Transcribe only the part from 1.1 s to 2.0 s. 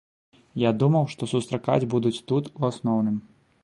што сустракаць